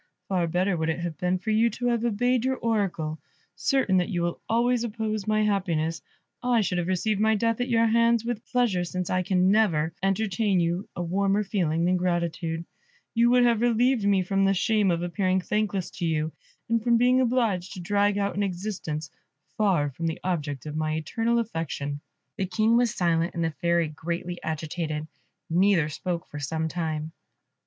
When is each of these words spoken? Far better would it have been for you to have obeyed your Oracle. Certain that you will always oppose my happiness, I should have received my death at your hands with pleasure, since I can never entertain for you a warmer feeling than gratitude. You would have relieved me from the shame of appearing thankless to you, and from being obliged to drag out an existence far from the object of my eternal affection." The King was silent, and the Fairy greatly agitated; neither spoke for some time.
Far 0.29 0.47
better 0.47 0.75
would 0.75 0.89
it 0.89 0.97
have 1.01 1.15
been 1.19 1.37
for 1.37 1.51
you 1.51 1.69
to 1.69 1.89
have 1.89 2.03
obeyed 2.03 2.43
your 2.43 2.55
Oracle. 2.57 3.19
Certain 3.55 3.97
that 3.97 4.09
you 4.09 4.23
will 4.23 4.41
always 4.49 4.83
oppose 4.83 5.27
my 5.27 5.43
happiness, 5.43 6.01
I 6.41 6.61
should 6.61 6.79
have 6.79 6.87
received 6.87 7.21
my 7.21 7.35
death 7.35 7.61
at 7.61 7.69
your 7.69 7.85
hands 7.85 8.25
with 8.25 8.43
pleasure, 8.49 8.83
since 8.83 9.11
I 9.11 9.21
can 9.21 9.51
never 9.51 9.93
entertain 10.01 10.57
for 10.57 10.61
you 10.63 10.89
a 10.95 11.03
warmer 11.03 11.43
feeling 11.43 11.85
than 11.85 11.97
gratitude. 11.97 12.65
You 13.13 13.29
would 13.29 13.43
have 13.43 13.61
relieved 13.61 14.03
me 14.03 14.23
from 14.23 14.43
the 14.45 14.55
shame 14.55 14.89
of 14.89 15.03
appearing 15.03 15.39
thankless 15.39 15.91
to 15.91 16.05
you, 16.07 16.31
and 16.67 16.83
from 16.83 16.97
being 16.97 17.21
obliged 17.21 17.73
to 17.73 17.79
drag 17.79 18.17
out 18.17 18.35
an 18.35 18.41
existence 18.41 19.11
far 19.55 19.91
from 19.91 20.07
the 20.07 20.19
object 20.23 20.65
of 20.65 20.75
my 20.75 20.95
eternal 20.95 21.37
affection." 21.37 22.01
The 22.37 22.47
King 22.47 22.75
was 22.75 22.95
silent, 22.95 23.35
and 23.35 23.43
the 23.43 23.51
Fairy 23.51 23.87
greatly 23.89 24.41
agitated; 24.41 25.07
neither 25.47 25.89
spoke 25.89 26.27
for 26.27 26.39
some 26.39 26.67
time. 26.69 27.11